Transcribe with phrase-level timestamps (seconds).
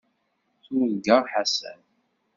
[0.63, 1.79] Turga Ḥasan.